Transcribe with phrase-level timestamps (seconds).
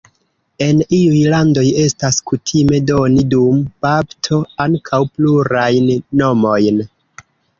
[0.67, 5.93] En iuj landoj estas kutime doni dum bapto ankaŭ plurajn
[6.23, 6.81] nomojn.